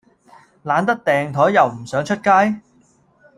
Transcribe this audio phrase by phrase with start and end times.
[0.63, 2.59] 懶得訂枱又唔想出街?